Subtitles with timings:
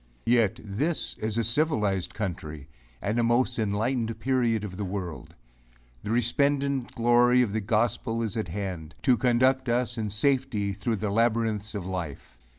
[0.25, 2.67] Yet this is a civilized country
[3.03, 5.35] and a most enlightened period of the world!
[6.01, 10.95] The resplendent glory of the gospel is at hand, to conduct us in safety through
[10.95, 12.35] the labyrinths of life.